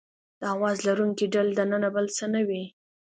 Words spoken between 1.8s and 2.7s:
بل څه نه وي.